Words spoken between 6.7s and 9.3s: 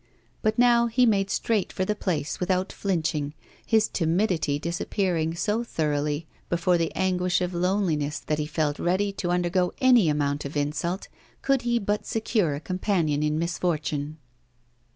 the anguish of loneliness that he felt ready to